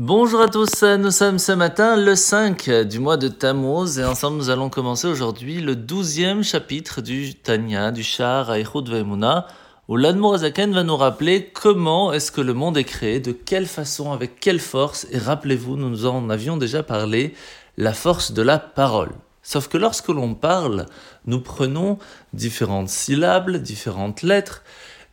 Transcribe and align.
Bonjour 0.00 0.40
à 0.40 0.46
tous, 0.46 0.84
nous 0.84 1.10
sommes 1.10 1.40
ce 1.40 1.50
matin 1.50 1.96
le 1.96 2.14
5 2.14 2.70
du 2.88 3.00
mois 3.00 3.16
de 3.16 3.26
Tammuz 3.26 3.98
et 3.98 4.04
ensemble 4.04 4.36
nous 4.36 4.48
allons 4.48 4.70
commencer 4.70 5.08
aujourd'hui 5.08 5.60
le 5.60 5.74
12e 5.74 6.44
chapitre 6.44 7.00
du 7.00 7.34
Tanya, 7.34 7.90
du 7.90 8.04
Shah 8.04 8.46
Aichud 8.56 8.88
Vaimuna, 8.88 9.48
où 9.88 9.96
l'Admorazaken 9.96 10.72
va 10.72 10.84
nous 10.84 10.96
rappeler 10.96 11.50
comment 11.52 12.12
est-ce 12.12 12.30
que 12.30 12.40
le 12.40 12.54
monde 12.54 12.78
est 12.78 12.84
créé, 12.84 13.18
de 13.18 13.32
quelle 13.32 13.66
façon, 13.66 14.12
avec 14.12 14.38
quelle 14.38 14.60
force, 14.60 15.08
et 15.10 15.18
rappelez-vous, 15.18 15.74
nous 15.74 16.06
en 16.06 16.30
avions 16.30 16.56
déjà 16.56 16.84
parlé, 16.84 17.34
la 17.76 17.92
force 17.92 18.30
de 18.30 18.42
la 18.42 18.60
parole. 18.60 19.10
Sauf 19.42 19.66
que 19.66 19.78
lorsque 19.78 20.10
l'on 20.10 20.34
parle, 20.34 20.86
nous 21.26 21.40
prenons 21.40 21.98
différentes 22.34 22.88
syllabes, 22.88 23.56
différentes 23.56 24.22
lettres, 24.22 24.62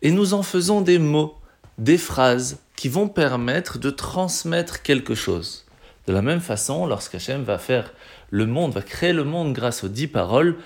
et 0.03 0.11
nous 0.11 0.35
en 0.35 0.43
faisons 0.43 0.81
des 0.81 0.99
mots, 0.99 1.33
des 1.79 1.97
phrases, 1.97 2.59
qui 2.75 2.89
vont 2.89 3.07
permettre 3.07 3.79
de 3.79 3.89
transmettre 3.89 4.81
quelque 4.81 5.15
chose. 5.15 5.65
De 6.07 6.13
la 6.13 6.21
même 6.21 6.41
façon, 6.41 6.85
lorsqu'Hachem 6.85 7.43
va 7.43 7.57
faire 7.57 7.93
le 8.29 8.45
monde, 8.45 8.73
va 8.73 8.81
créer 8.81 9.13
le 9.13 9.23
monde 9.23 9.53
grâce 9.53 9.83
aux 9.83 9.87
dix 9.87 10.07
paroles, 10.07 10.57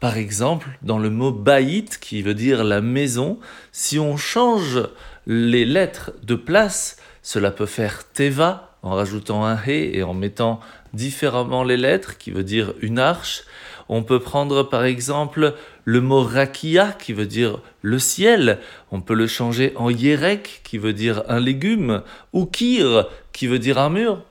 par 0.00 0.16
exemple, 0.16 0.68
dans 0.82 0.98
le 0.98 1.10
mot 1.10 1.32
baït, 1.32 1.98
qui 1.98 2.22
veut 2.22 2.34
dire 2.34 2.62
la 2.64 2.80
maison, 2.80 3.38
si 3.72 3.98
on 3.98 4.16
change 4.16 4.80
les 5.26 5.64
lettres 5.64 6.12
de 6.22 6.36
place, 6.36 6.96
cela 7.22 7.50
peut 7.50 7.66
faire 7.66 8.10
teva, 8.12 8.76
en 8.82 8.94
rajoutant 8.94 9.44
un 9.44 9.56
he 9.56 9.96
et 9.96 10.04
en 10.04 10.14
mettant 10.14 10.60
différemment 10.94 11.64
les 11.64 11.76
lettres, 11.76 12.16
qui 12.16 12.30
veut 12.30 12.44
dire 12.44 12.74
une 12.80 12.98
arche. 12.98 13.42
On 13.88 14.02
peut 14.02 14.20
prendre 14.20 14.62
par 14.62 14.84
exemple 14.84 15.54
le 15.88 16.02
mot 16.02 16.22
rakia 16.22 16.92
qui 16.92 17.14
veut 17.14 17.24
dire 17.24 17.62
le 17.80 17.98
ciel. 17.98 18.58
On 18.92 19.00
peut 19.00 19.14
le 19.14 19.26
changer 19.26 19.72
en 19.76 19.88
yerek 19.88 20.60
qui 20.62 20.76
veut 20.76 20.92
dire 20.92 21.22
un 21.28 21.40
légume 21.40 22.02
ou 22.34 22.44
kir 22.44 23.08
qui 23.32 23.46
veut 23.46 23.58
dire 23.58 23.78
un 23.78 23.88
mur. 23.88 24.22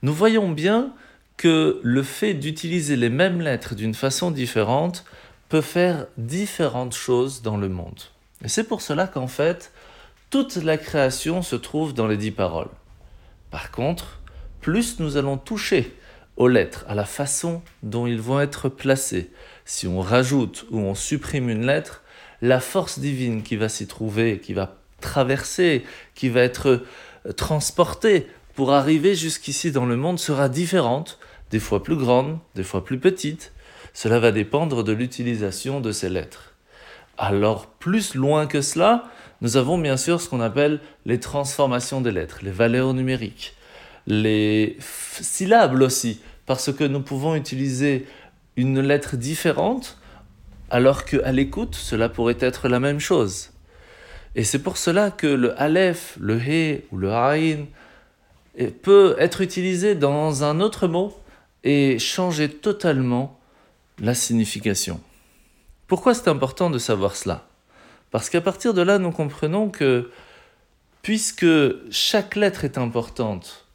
Nous 0.00 0.14
voyons 0.14 0.48
bien 0.48 0.94
que 1.36 1.78
le 1.82 2.02
fait 2.02 2.32
d'utiliser 2.32 2.96
les 2.96 3.10
mêmes 3.10 3.42
lettres 3.42 3.74
d'une 3.74 3.92
façon 3.92 4.30
différente 4.30 5.04
peut 5.50 5.60
faire 5.60 6.06
différentes 6.16 6.94
choses 6.94 7.42
dans 7.42 7.58
le 7.58 7.68
monde. 7.68 8.00
Et 8.42 8.48
c'est 8.48 8.64
pour 8.64 8.80
cela 8.80 9.06
qu'en 9.06 9.26
fait, 9.26 9.70
toute 10.30 10.56
la 10.56 10.78
création 10.78 11.42
se 11.42 11.56
trouve 11.56 11.92
dans 11.92 12.06
les 12.06 12.16
dix 12.16 12.30
paroles. 12.30 12.70
Par 13.50 13.70
contre, 13.70 14.18
plus 14.62 14.98
nous 14.98 15.18
allons 15.18 15.36
toucher 15.36 15.94
aux 16.38 16.48
lettres, 16.48 16.86
à 16.88 16.94
la 16.94 17.04
façon 17.04 17.60
dont 17.82 18.06
ils 18.06 18.20
vont 18.20 18.40
être 18.40 18.70
placés. 18.70 19.30
Si 19.64 19.86
on 19.86 20.00
rajoute 20.00 20.66
ou 20.70 20.78
on 20.78 20.94
supprime 20.94 21.48
une 21.48 21.66
lettre, 21.66 22.02
la 22.40 22.60
force 22.60 22.98
divine 22.98 23.42
qui 23.42 23.56
va 23.56 23.68
s'y 23.68 23.86
trouver, 23.86 24.38
qui 24.40 24.52
va 24.52 24.76
traverser, 25.00 25.84
qui 26.14 26.28
va 26.28 26.40
être 26.40 26.84
euh, 27.26 27.32
transportée 27.32 28.26
pour 28.54 28.72
arriver 28.72 29.14
jusqu'ici 29.14 29.72
dans 29.72 29.86
le 29.86 29.96
monde 29.96 30.18
sera 30.18 30.48
différente, 30.48 31.18
des 31.50 31.60
fois 31.60 31.82
plus 31.82 31.96
grande, 31.96 32.38
des 32.54 32.64
fois 32.64 32.84
plus 32.84 32.98
petite. 32.98 33.52
Cela 33.94 34.18
va 34.18 34.32
dépendre 34.32 34.84
de 34.84 34.92
l'utilisation 34.92 35.80
de 35.80 35.92
ces 35.92 36.08
lettres. 36.08 36.54
Alors, 37.18 37.66
plus 37.66 38.14
loin 38.14 38.46
que 38.46 38.62
cela, 38.62 39.04
nous 39.42 39.56
avons 39.56 39.78
bien 39.78 39.96
sûr 39.96 40.20
ce 40.20 40.28
qu'on 40.28 40.40
appelle 40.40 40.80
les 41.04 41.20
transformations 41.20 42.00
des 42.00 42.10
lettres, 42.10 42.40
les 42.42 42.50
valeurs 42.50 42.94
numériques 42.94 43.54
les 44.06 44.76
syllabes 44.80 45.80
aussi, 45.80 46.20
parce 46.46 46.72
que 46.72 46.84
nous 46.84 47.00
pouvons 47.00 47.34
utiliser 47.34 48.06
une 48.56 48.80
lettre 48.80 49.16
différente, 49.16 49.98
alors 50.70 51.04
qu'à 51.04 51.32
l'écoute, 51.32 51.74
cela 51.74 52.08
pourrait 52.08 52.38
être 52.40 52.68
la 52.68 52.80
même 52.80 53.00
chose. 53.00 53.50
Et 54.34 54.44
c'est 54.44 54.58
pour 54.58 54.78
cela 54.78 55.10
que 55.10 55.26
le 55.26 55.60
Aleph, 55.60 56.16
le 56.20 56.38
He 56.38 56.84
ou 56.90 56.96
le 56.96 57.12
Haïn 57.12 57.66
peut 58.82 59.14
être 59.18 59.40
utilisé 59.40 59.94
dans 59.94 60.44
un 60.44 60.60
autre 60.60 60.86
mot 60.86 61.18
et 61.64 61.98
changer 61.98 62.48
totalement 62.48 63.38
la 63.98 64.14
signification. 64.14 65.00
Pourquoi 65.86 66.14
c'est 66.14 66.28
important 66.28 66.70
de 66.70 66.78
savoir 66.78 67.16
cela? 67.16 67.46
Parce 68.10 68.30
qu'à 68.30 68.40
partir 68.40 68.74
de 68.74 68.82
là, 68.82 68.98
nous 68.98 69.10
comprenons 69.10 69.68
que 69.68 70.10
puisque 71.02 71.46
chaque 71.90 72.36
lettre 72.36 72.64
est 72.64 72.78
importante, 72.78 73.66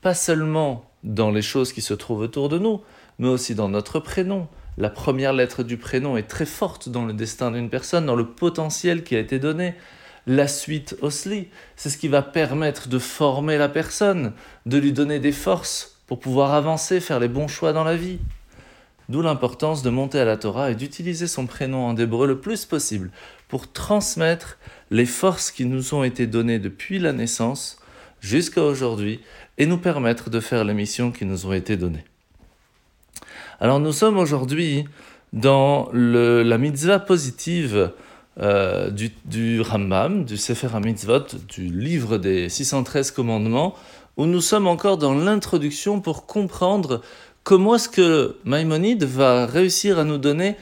pas 0.00 0.14
seulement 0.14 0.90
dans 1.04 1.30
les 1.30 1.42
choses 1.42 1.72
qui 1.72 1.80
se 1.80 1.94
trouvent 1.94 2.20
autour 2.20 2.48
de 2.48 2.58
nous, 2.58 2.82
mais 3.18 3.28
aussi 3.28 3.54
dans 3.54 3.68
notre 3.68 4.00
prénom. 4.00 4.48
La 4.78 4.90
première 4.90 5.32
lettre 5.32 5.62
du 5.62 5.76
prénom 5.76 6.16
est 6.16 6.28
très 6.28 6.46
forte 6.46 6.88
dans 6.88 7.04
le 7.04 7.12
destin 7.12 7.50
d'une 7.50 7.68
personne, 7.68 8.06
dans 8.06 8.16
le 8.16 8.26
potentiel 8.26 9.04
qui 9.04 9.16
a 9.16 9.18
été 9.18 9.38
donné. 9.38 9.74
La 10.26 10.48
suite 10.48 10.96
aussi, 11.02 11.48
c'est 11.76 11.90
ce 11.90 11.98
qui 11.98 12.08
va 12.08 12.22
permettre 12.22 12.88
de 12.88 12.98
former 12.98 13.58
la 13.58 13.68
personne, 13.68 14.32
de 14.66 14.78
lui 14.78 14.92
donner 14.92 15.18
des 15.18 15.32
forces 15.32 15.98
pour 16.06 16.20
pouvoir 16.20 16.54
avancer, 16.54 17.00
faire 17.00 17.20
les 17.20 17.28
bons 17.28 17.48
choix 17.48 17.72
dans 17.72 17.84
la 17.84 17.96
vie. 17.96 18.18
D'où 19.08 19.20
l'importance 19.20 19.82
de 19.82 19.90
monter 19.90 20.20
à 20.20 20.24
la 20.24 20.36
Torah 20.36 20.70
et 20.70 20.74
d'utiliser 20.74 21.26
son 21.26 21.46
prénom 21.46 21.86
en 21.86 21.96
hébreu 21.96 22.26
le 22.26 22.40
plus 22.40 22.64
possible 22.64 23.10
pour 23.48 23.72
transmettre 23.72 24.58
les 24.90 25.06
forces 25.06 25.50
qui 25.50 25.66
nous 25.66 25.92
ont 25.92 26.04
été 26.04 26.26
données 26.26 26.58
depuis 26.58 26.98
la 26.98 27.12
naissance 27.12 27.78
jusqu'à 28.20 28.62
aujourd'hui 28.62 29.20
et 29.58 29.66
nous 29.66 29.78
permettre 29.78 30.30
de 30.30 30.40
faire 30.40 30.64
les 30.64 30.74
missions 30.74 31.10
qui 31.10 31.26
nous 31.26 31.46
ont 31.46 31.52
été 31.52 31.76
données. 31.76 32.04
Alors 33.60 33.80
nous 33.80 33.92
sommes 33.92 34.18
aujourd'hui 34.18 34.84
dans 35.32 35.88
le, 35.92 36.42
la 36.42 36.58
mitzvah 36.58 36.98
positive 36.98 37.92
euh, 38.40 38.90
du, 38.90 39.12
du, 39.24 39.60
Rambam, 39.60 40.24
du 40.24 40.36
Sefer 40.36 40.68
HaMitzvot, 40.74 41.26
du 41.48 41.64
livre 41.64 42.18
des 42.18 42.48
613 42.48 43.10
commandements, 43.10 43.74
où 44.16 44.26
nous 44.26 44.40
sommes 44.40 44.66
encore 44.66 44.98
dans 44.98 45.14
l'introduction 45.14 46.00
pour 46.00 46.26
comprendre 46.26 47.02
comment 47.44 47.74
est-ce 47.74 47.88
que 47.88 48.36
Maïmonide 48.44 49.04
va 49.04 49.46
réussir 49.46 49.98
à 49.98 50.04
nous 50.04 50.18
donner 50.18 50.56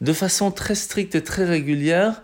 de 0.00 0.12
façon 0.12 0.50
très 0.50 0.74
stricte 0.74 1.14
et 1.14 1.22
très 1.22 1.44
régulière 1.44 2.22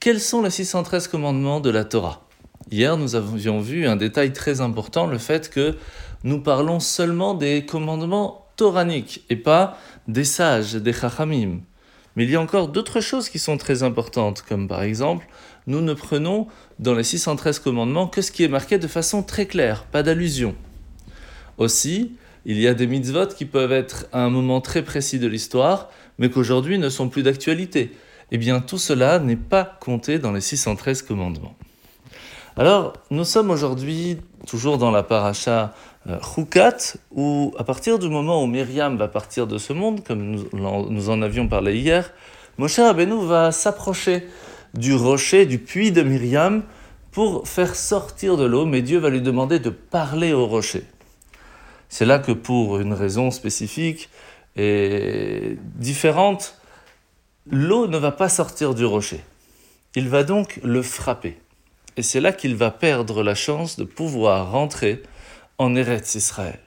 quels 0.00 0.20
sont 0.20 0.40
les 0.40 0.50
613 0.50 1.08
commandements 1.08 1.60
de 1.60 1.68
la 1.68 1.84
Torah. 1.84 2.22
Hier, 2.70 2.96
nous 2.96 3.14
avions 3.14 3.60
vu 3.60 3.86
un 3.86 3.96
détail 3.96 4.32
très 4.32 4.62
important, 4.62 5.06
le 5.06 5.18
fait 5.18 5.50
que 5.50 5.76
nous 6.24 6.40
parlons 6.40 6.80
seulement 6.80 7.34
des 7.34 7.66
commandements 7.66 8.39
et 9.30 9.36
pas 9.36 9.78
des 10.08 10.24
sages, 10.24 10.74
des 10.74 10.92
chachamim. 10.92 11.60
Mais 12.16 12.24
il 12.24 12.30
y 12.30 12.36
a 12.36 12.40
encore 12.40 12.68
d'autres 12.68 13.00
choses 13.00 13.28
qui 13.28 13.38
sont 13.38 13.56
très 13.56 13.82
importantes, 13.82 14.42
comme 14.46 14.68
par 14.68 14.82
exemple, 14.82 15.26
nous 15.66 15.80
ne 15.80 15.94
prenons 15.94 16.46
dans 16.78 16.94
les 16.94 17.04
613 17.04 17.60
commandements 17.60 18.08
que 18.08 18.22
ce 18.22 18.32
qui 18.32 18.42
est 18.42 18.48
marqué 18.48 18.78
de 18.78 18.88
façon 18.88 19.22
très 19.22 19.46
claire, 19.46 19.84
pas 19.84 20.02
d'allusion. 20.02 20.54
Aussi, 21.58 22.16
il 22.44 22.58
y 22.58 22.66
a 22.66 22.74
des 22.74 22.86
mitzvot 22.86 23.28
qui 23.28 23.44
peuvent 23.44 23.72
être 23.72 24.06
à 24.12 24.22
un 24.24 24.30
moment 24.30 24.60
très 24.60 24.82
précis 24.82 25.18
de 25.18 25.26
l'histoire, 25.26 25.90
mais 26.18 26.30
qu'aujourd'hui 26.30 26.78
ne 26.78 26.88
sont 26.88 27.08
plus 27.08 27.22
d'actualité. 27.22 27.92
Eh 28.32 28.38
bien, 28.38 28.60
tout 28.60 28.78
cela 28.78 29.18
n'est 29.18 29.36
pas 29.36 29.78
compté 29.80 30.18
dans 30.18 30.32
les 30.32 30.40
613 30.40 31.02
commandements. 31.02 31.56
Alors, 32.56 32.94
nous 33.10 33.24
sommes 33.24 33.50
aujourd'hui 33.50 34.18
toujours 34.46 34.76
dans 34.76 34.90
la 34.90 35.04
paracha 35.04 35.72
euh, 36.08 36.18
où 37.12 37.54
à 37.56 37.64
partir 37.64 37.98
du 37.98 38.08
moment 38.08 38.42
où 38.42 38.46
Myriam 38.46 38.96
va 38.96 39.06
partir 39.06 39.46
de 39.46 39.56
ce 39.56 39.72
monde, 39.72 40.02
comme 40.04 40.36
nous, 40.52 41.10
en 41.10 41.22
avions 41.22 41.46
parlé 41.46 41.78
hier, 41.78 42.12
Moshe 42.58 42.78
Rabbeinu 42.78 43.24
va 43.24 43.52
s'approcher 43.52 44.26
du 44.74 44.94
rocher, 44.94 45.46
du 45.46 45.58
puits 45.58 45.92
de 45.92 46.02
Myriam, 46.02 46.62
pour 47.12 47.46
faire 47.46 47.74
sortir 47.74 48.36
de 48.36 48.44
l'eau, 48.44 48.66
mais 48.66 48.82
Dieu 48.82 48.98
va 48.98 49.10
lui 49.10 49.20
demander 49.20 49.58
de 49.58 49.70
parler 49.70 50.32
au 50.32 50.46
rocher. 50.46 50.84
C'est 51.88 52.04
là 52.04 52.18
que 52.18 52.32
pour 52.32 52.78
une 52.78 52.92
raison 52.92 53.30
spécifique 53.30 54.10
et 54.56 55.56
différente, 55.76 56.56
l'eau 57.50 57.86
ne 57.86 57.98
va 57.98 58.12
pas 58.12 58.28
sortir 58.28 58.74
du 58.74 58.84
rocher. 58.84 59.20
Il 59.96 60.08
va 60.08 60.24
donc 60.24 60.60
le 60.62 60.82
frapper. 60.82 61.36
Et 61.96 62.02
c'est 62.02 62.20
là 62.20 62.32
qu'il 62.32 62.56
va 62.56 62.70
perdre 62.70 63.22
la 63.22 63.34
chance 63.34 63.76
de 63.76 63.84
pouvoir 63.84 64.52
rentrer 64.52 65.02
en 65.58 65.74
Eretz 65.74 66.14
Israël. 66.14 66.60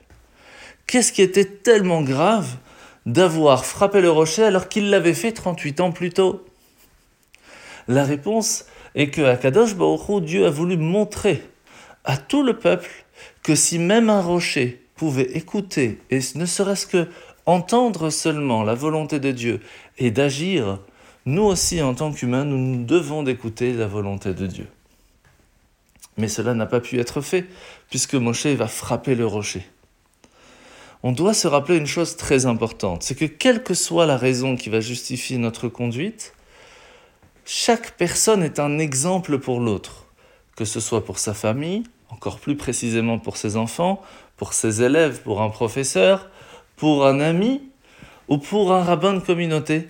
Qu'est-ce 0.86 1.12
qui 1.12 1.22
était 1.22 1.46
tellement 1.46 2.02
grave 2.02 2.58
d'avoir 3.06 3.66
frappé 3.66 4.02
le 4.02 4.12
rocher 4.12 4.44
alors 4.44 4.70
qu'il 4.70 4.90
l'avait 4.90 5.14
fait 5.14 5.32
38 5.32 5.80
ans 5.80 5.92
plus 5.92 6.12
tôt? 6.12 6.46
La 7.88 8.04
réponse 8.04 8.66
est 8.96 9.10
que 9.10 9.22
à 9.22 9.36
Kadosh 9.36 9.76
Baruch 9.76 10.24
Dieu 10.24 10.46
a 10.46 10.50
voulu 10.50 10.78
montrer 10.78 11.44
à 12.04 12.18
tout 12.18 12.44
le 12.44 12.58
peuple 12.58 12.90
que 13.44 13.56
si 13.56 13.80
même 13.80 14.10
un 14.10 14.22
rocher 14.22 14.86
pouvait 14.96 15.32
écouter 15.38 16.00
et 16.12 16.20
ne 16.36 16.46
serait-ce 16.46 16.86
que 16.86 17.08
entendre 17.46 18.10
seulement 18.10 18.64
la 18.64 18.74
volonté 18.74 19.20
de 19.20 19.32
Dieu 19.32 19.60
et 19.98 20.12
d'agir, 20.12 20.80
nous 21.26 21.44
aussi 21.44 21.82
en 21.82 21.94
tant 21.94 22.12
qu'humains, 22.12 22.46
nous 22.46 22.84
devons 22.86 23.24
d'écouter 23.24 23.74
la 23.74 23.88
volonté 23.88 24.34
de 24.34 24.48
Dieu. 24.48 24.68
Mais 26.18 26.28
cela 26.28 26.54
n'a 26.54 26.66
pas 26.66 26.80
pu 26.80 27.00
être 27.00 27.22
fait, 27.22 27.46
puisque 27.90 28.16
Moshe 28.16 28.46
va 28.46 28.68
frapper 28.68 29.16
le 29.16 29.26
rocher. 29.26 29.68
On 31.02 31.12
doit 31.12 31.34
se 31.34 31.48
rappeler 31.48 31.78
une 31.78 31.88
chose 31.88 32.16
très 32.16 32.46
importante, 32.46 33.04
c'est 33.04 33.16
que 33.16 33.26
quelle 33.26 33.62
que 33.62 33.74
soit 33.74 34.06
la 34.06 34.16
raison 34.16 34.56
qui 34.56 34.70
va 34.70 34.80
justifier 34.80 35.38
notre 35.38 35.68
conduite, 35.68 36.34
chaque 37.46 37.98
personne 37.98 38.42
est 38.42 38.60
un 38.60 38.80
exemple 38.80 39.38
pour 39.38 39.60
l'autre, 39.60 40.06
que 40.56 40.64
ce 40.64 40.80
soit 40.80 41.04
pour 41.04 41.20
sa 41.20 41.34
famille, 41.34 41.84
encore 42.10 42.40
plus 42.40 42.56
précisément 42.56 43.20
pour 43.20 43.36
ses 43.36 43.58
enfants, 43.58 44.02
pour 44.38 44.54
ses 44.54 44.82
élèves, 44.82 45.22
pour 45.24 45.42
un 45.42 45.50
professeur, 45.50 46.30
pour 46.78 47.06
un 47.06 47.20
ami 47.20 47.62
ou 48.28 48.38
pour 48.38 48.72
un 48.72 48.84
rabbin 48.84 49.14
de 49.14 49.20
communauté. 49.20 49.90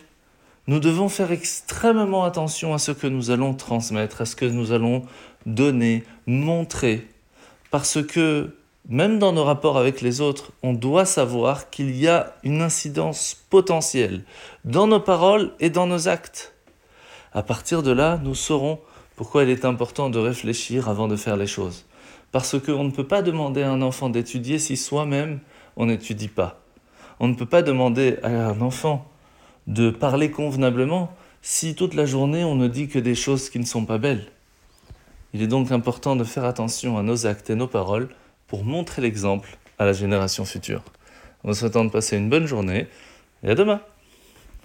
Nous 0.67 0.79
devons 0.79 1.09
faire 1.09 1.31
extrêmement 1.31 2.23
attention 2.23 2.73
à 2.73 2.77
ce 2.77 2.91
que 2.91 3.07
nous 3.07 3.31
allons 3.31 3.53
transmettre, 3.53 4.21
à 4.21 4.25
ce 4.25 4.35
que 4.35 4.45
nous 4.45 4.71
allons 4.71 5.03
donner, 5.45 6.03
montrer, 6.25 7.07
parce 7.69 8.01
que 8.01 8.55
même 8.87 9.19
dans 9.19 9.33
nos 9.33 9.43
rapports 9.43 9.77
avec 9.77 10.01
les 10.01 10.21
autres, 10.21 10.51
on 10.61 10.73
doit 10.73 11.05
savoir 11.05 11.69
qu'il 11.69 11.95
y 11.95 12.07
a 12.07 12.33
une 12.43 12.61
incidence 12.61 13.35
potentielle 13.49 14.23
dans 14.63 14.87
nos 14.87 14.99
paroles 14.99 15.51
et 15.59 15.69
dans 15.69 15.87
nos 15.87 16.07
actes. 16.07 16.53
À 17.33 17.43
partir 17.43 17.81
de 17.83 17.91
là, 17.91 18.19
nous 18.23 18.35
saurons 18.35 18.79
pourquoi 19.15 19.43
il 19.43 19.49
est 19.49 19.65
important 19.65 20.09
de 20.09 20.19
réfléchir 20.19 20.89
avant 20.89 21.07
de 21.07 21.15
faire 21.15 21.37
les 21.37 21.47
choses. 21.47 21.85
Parce 22.31 22.59
qu'on 22.59 22.83
ne 22.83 22.91
peut 22.91 23.07
pas 23.07 23.21
demander 23.21 23.63
à 23.63 23.71
un 23.71 23.81
enfant 23.81 24.09
d'étudier 24.09 24.59
si 24.59 24.77
soi-même 24.77 25.39
on 25.75 25.87
n'étudie 25.87 26.27
pas. 26.27 26.61
On 27.19 27.27
ne 27.27 27.35
peut 27.35 27.45
pas 27.45 27.61
demander 27.61 28.17
à 28.23 28.29
un 28.29 28.61
enfant 28.61 29.09
de 29.67 29.89
parler 29.89 30.31
convenablement 30.31 31.13
si 31.41 31.75
toute 31.75 31.93
la 31.93 32.05
journée 32.05 32.43
on 32.43 32.55
ne 32.55 32.67
dit 32.67 32.87
que 32.87 32.99
des 32.99 33.15
choses 33.15 33.49
qui 33.49 33.59
ne 33.59 33.65
sont 33.65 33.85
pas 33.85 33.97
belles. 33.97 34.27
Il 35.33 35.41
est 35.41 35.47
donc 35.47 35.71
important 35.71 36.15
de 36.15 36.23
faire 36.23 36.45
attention 36.45 36.97
à 36.97 37.03
nos 37.03 37.25
actes 37.25 37.49
et 37.49 37.55
nos 37.55 37.67
paroles 37.67 38.09
pour 38.47 38.63
montrer 38.63 39.01
l'exemple 39.01 39.57
à 39.79 39.85
la 39.85 39.93
génération 39.93 40.45
future. 40.45 40.83
En 41.43 41.49
vous 41.49 41.55
souhaitant 41.55 41.83
de 41.83 41.89
passer 41.89 42.17
une 42.17 42.29
bonne 42.29 42.45
journée 42.45 42.87
et 43.43 43.49
à 43.49 43.55
demain 43.55 43.81